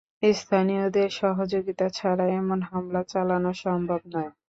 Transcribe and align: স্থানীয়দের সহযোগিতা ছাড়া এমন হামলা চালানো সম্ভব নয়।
স্থানীয়দের 0.33 1.09
সহযোগিতা 1.19 1.85
ছাড়া 1.89 2.25
এমন 2.39 2.59
হামলা 2.69 3.01
চালানো 3.03 3.51
সম্ভব 3.63 4.01
নয়। 4.13 4.31